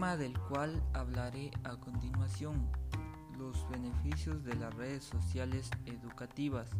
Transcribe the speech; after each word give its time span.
del 0.00 0.32
cual 0.48 0.82
hablaré 0.94 1.50
a 1.62 1.76
continuación, 1.76 2.66
los 3.38 3.68
beneficios 3.68 4.42
de 4.44 4.54
las 4.54 4.74
redes 4.74 5.04
sociales 5.04 5.70
educativas. 5.84 6.70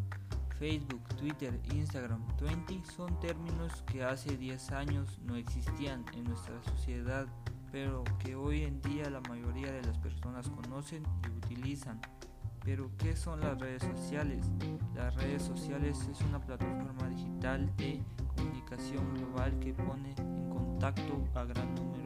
Facebook, 0.58 1.03
Twitter, 1.19 1.61
Instagram, 1.75 2.27
20 2.41 2.83
son 2.91 3.21
términos 3.21 3.85
que 3.87 4.03
hace 4.04 4.38
10 4.38 4.72
años 4.72 5.21
no 5.22 5.37
existían 5.37 6.03
en 6.14 6.24
nuestra 6.24 6.63
sociedad, 6.63 7.27
pero 7.71 8.04
que 8.21 8.37
hoy 8.37 8.63
en 8.63 8.81
día 8.81 9.10
la 9.10 9.21
mayoría 9.21 9.71
de 9.71 9.82
las 9.82 9.99
personas 9.99 10.49
conocen 10.49 11.03
y 11.23 11.46
utilizan. 11.46 12.00
Pero 12.64 12.91
¿qué 12.96 13.14
son 13.14 13.41
las 13.41 13.60
redes 13.60 13.82
sociales? 13.82 14.46
Las 14.95 15.14
redes 15.17 15.42
sociales 15.42 16.09
es 16.10 16.20
una 16.23 16.41
plataforma 16.41 17.06
digital 17.10 17.70
de 17.77 18.02
comunicación 18.34 19.12
global 19.12 19.59
que 19.60 19.74
pone 19.74 20.14
en 20.16 20.48
contacto 20.48 21.23
a 21.34 21.45
gran 21.45 21.74
número 21.74 21.99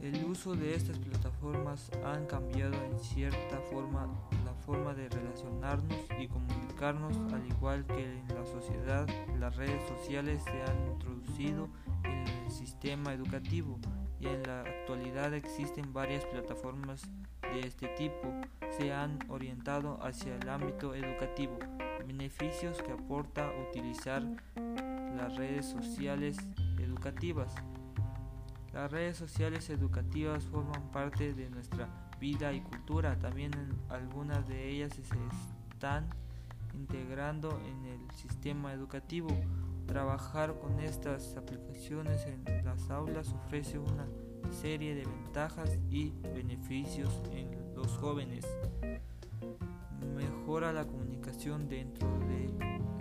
El 0.00 0.24
uso 0.24 0.54
de 0.54 0.76
estas 0.76 0.96
plataformas 0.98 1.90
han 2.04 2.24
cambiado 2.26 2.74
en 2.84 2.96
cierta 3.00 3.58
forma 3.68 4.06
la 4.44 4.54
forma 4.54 4.94
de 4.94 5.08
relacionarnos 5.08 5.98
y 6.20 6.28
comunicarnos, 6.28 7.16
al 7.32 7.44
igual 7.48 7.84
que 7.86 8.04
en 8.04 8.28
la 8.28 8.46
sociedad, 8.46 9.08
las 9.40 9.56
redes 9.56 9.82
sociales 9.88 10.40
se 10.44 10.62
han 10.62 10.86
introducido 10.92 11.68
en 12.04 12.28
el 12.28 12.50
sistema 12.52 13.12
educativo 13.12 13.76
y 14.20 14.28
en 14.28 14.44
la 14.44 14.60
actualidad 14.60 15.34
existen 15.34 15.92
varias 15.92 16.24
plataformas 16.26 17.02
de 17.42 17.66
este 17.66 17.88
tipo. 17.96 18.32
Se 18.78 18.92
han 18.92 19.18
orientado 19.28 19.98
hacia 20.00 20.36
el 20.36 20.48
ámbito 20.48 20.94
educativo. 20.94 21.58
Beneficios 22.06 22.80
que 22.82 22.92
aporta 22.92 23.50
utilizar 23.68 24.22
las 25.16 25.36
redes 25.36 25.66
sociales 25.66 26.36
educativas. 26.78 27.52
Las 28.72 28.90
redes 28.90 29.16
sociales 29.16 29.68
educativas 29.70 30.44
forman 30.44 30.90
parte 30.92 31.34
de 31.34 31.50
nuestra 31.50 31.88
vida 32.20 32.52
y 32.52 32.60
cultura. 32.60 33.18
También 33.18 33.50
algunas 33.88 34.46
de 34.46 34.68
ellas 34.68 34.92
se 34.94 35.02
están 35.72 36.08
integrando 36.74 37.58
en 37.66 37.84
el 37.86 38.10
sistema 38.12 38.72
educativo. 38.72 39.28
Trabajar 39.86 40.54
con 40.60 40.78
estas 40.78 41.36
aplicaciones 41.36 42.24
en 42.26 42.64
las 42.64 42.90
aulas 42.90 43.32
ofrece 43.32 43.78
una 43.78 44.06
serie 44.52 44.94
de 44.94 45.04
ventajas 45.04 45.78
y 45.90 46.12
beneficios 46.32 47.20
en 47.32 47.74
los 47.74 47.96
jóvenes. 47.98 48.46
Mejora 50.14 50.72
la 50.72 50.86
comunicación 50.86 51.68
dentro 51.68 52.08
de 52.20 52.52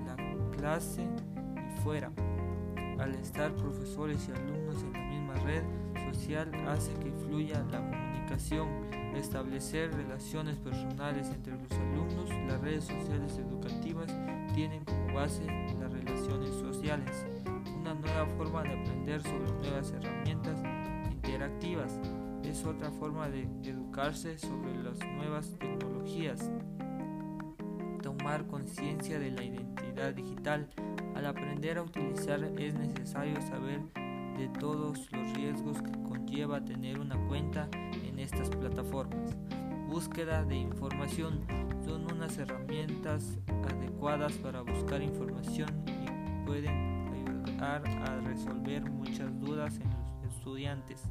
la 0.03 0.17
clase 0.57 1.03
y 1.03 1.81
fuera. 1.83 2.11
Al 2.97 3.15
estar 3.15 3.55
profesores 3.55 4.27
y 4.27 4.31
alumnos 4.31 4.83
en 4.83 4.93
la 4.93 5.08
misma 5.29 5.43
red 5.45 5.63
social 6.13 6.51
hace 6.67 6.93
que 6.95 7.11
fluya 7.11 7.63
la 7.71 7.79
comunicación, 7.79 8.67
establecer 9.15 9.93
relaciones 9.93 10.57
personales 10.57 11.27
entre 11.29 11.53
los 11.53 11.71
alumnos. 11.71 12.29
Las 12.47 12.61
redes 12.61 12.85
sociales 12.85 13.37
educativas 13.37 14.07
tienen 14.53 14.83
como 14.85 15.13
base 15.13 15.45
las 15.79 15.91
relaciones 15.91 16.51
sociales, 16.55 17.25
una 17.79 17.93
nueva 17.93 18.25
forma 18.37 18.63
de 18.63 18.79
aprender 18.79 19.21
sobre 19.21 19.51
nuevas 19.51 19.91
herramientas 19.91 20.59
interactivas. 21.11 21.99
Es 22.43 22.65
otra 22.65 22.89
forma 22.91 23.29
de 23.29 23.43
educarse 23.63 24.37
sobre 24.37 24.75
las 24.81 24.97
nuevas 25.15 25.53
tecnologías. 25.59 26.49
Tomar 28.01 28.47
conciencia 28.47 29.19
de 29.19 29.31
la 29.31 29.43
identidad 29.43 30.13
digital 30.13 30.67
al 31.15 31.25
aprender 31.25 31.77
a 31.77 31.83
utilizar 31.83 32.43
es 32.57 32.73
necesario 32.73 33.39
saber 33.41 33.81
de 34.39 34.47
todos 34.47 35.11
los 35.11 35.33
riesgos 35.33 35.81
que 35.81 35.91
conlleva 35.91 36.63
tener 36.63 36.97
una 36.97 37.17
cuenta 37.27 37.67
en 37.73 38.19
estas 38.19 38.49
plataformas. 38.49 39.35
Búsqueda 39.89 40.45
de 40.45 40.55
información 40.55 41.45
son 41.83 42.09
unas 42.09 42.37
herramientas 42.37 43.37
adecuadas 43.69 44.31
para 44.37 44.61
buscar 44.61 45.01
información 45.01 45.69
y 45.85 46.45
pueden 46.45 47.09
ayudar 47.09 47.85
a 47.85 48.21
resolver 48.21 48.89
muchas 48.89 49.37
dudas 49.41 49.77
en 49.77 49.89
los 49.89 50.33
estudiantes. 50.33 51.03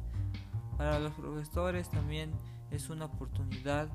Para 0.75 0.97
los 0.97 1.13
profesores 1.13 1.87
también 1.91 2.31
es 2.71 2.89
una 2.89 3.05
oportunidad 3.05 3.89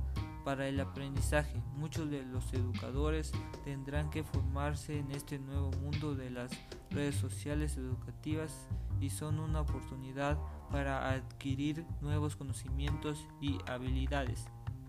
para 0.45 0.69
el 0.69 0.79
aprendizaje. 0.79 1.61
Muchos 1.75 2.09
de 2.09 2.23
los 2.23 2.53
educadores 2.55 3.33
tendrán 3.65 4.11
que 4.11 4.23
formarse 4.23 5.01
en 5.01 5.11
este 5.11 5.41
nuevo 5.41 5.73
mundo 5.73 6.15
de 6.15 6.31
las 6.31 6.53
redes 6.91 7.17
sociales 7.17 7.77
educativas 7.77 8.69
y 9.05 9.11
son 9.11 9.39
una 9.39 9.61
oportunidad 9.61 10.39
para 10.71 11.11
adquirir 11.11 11.85
nuevos 12.01 12.37
conocimientos 12.37 13.29
y 13.41 13.59
habilidades. 13.69 14.47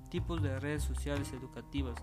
Tipos 0.09 0.41
de 0.41 0.57
redes 0.57 0.83
sociales 0.83 1.33
educativas. 1.33 1.95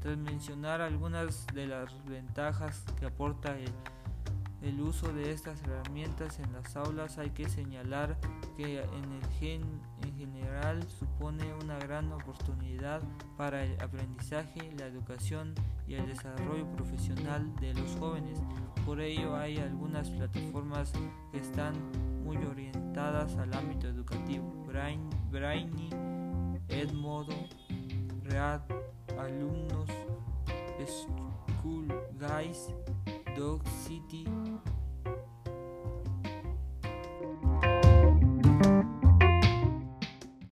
Tras 0.00 0.16
mencionar 0.16 0.80
algunas 0.80 1.46
de 1.48 1.66
las 1.66 1.92
ventajas 2.06 2.84
que 2.98 3.04
aporta 3.04 3.58
el, 3.58 3.72
el 4.62 4.80
uso 4.80 5.12
de 5.12 5.32
estas 5.32 5.62
herramientas 5.62 6.38
en 6.40 6.52
las 6.52 6.76
aulas, 6.76 7.18
hay 7.18 7.30
que 7.30 7.48
señalar 7.48 8.16
que 8.56 8.82
en 8.82 10.16
general 10.16 10.82
supone 10.88 11.54
una 11.62 11.78
gran 11.78 12.12
oportunidad 12.12 13.00
para 13.36 13.64
el 13.64 13.80
aprendizaje, 13.80 14.72
la 14.78 14.86
educación 14.86 15.54
y 15.86 15.94
el 15.94 16.06
desarrollo 16.06 16.66
profesional 16.72 17.54
de 17.56 17.74
los 17.74 17.96
jóvenes. 17.96 18.40
Por 18.84 19.00
ello 19.00 19.36
hay 19.36 19.58
algunas 19.58 20.10
plataformas 20.10 20.92
que 21.30 21.38
están 21.38 21.74
muy 22.24 22.36
orientadas 22.38 23.36
al 23.36 23.54
ámbito 23.54 23.86
educativo. 23.86 24.64
Brain, 24.66 25.08
Brainy, 25.30 25.90
Edmodo, 26.68 27.34
Read, 28.24 28.60
Alumnos, 29.18 29.88
School 30.86 31.88
Guys, 32.18 32.68
Dog 33.38 33.62
City. 33.86 34.26